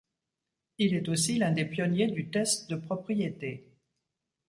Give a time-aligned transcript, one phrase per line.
[0.79, 3.67] Il est aussi l'un des pionniers du test de propriété.